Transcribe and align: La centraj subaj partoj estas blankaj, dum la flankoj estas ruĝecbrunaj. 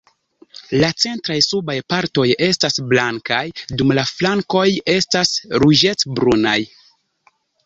La 0.83 0.87
centraj 1.01 1.35
subaj 1.47 1.75
partoj 1.93 2.25
estas 2.45 2.79
blankaj, 2.93 3.43
dum 3.83 3.93
la 3.99 4.07
flankoj 4.13 4.65
estas 4.97 5.37
ruĝecbrunaj. 5.67 6.57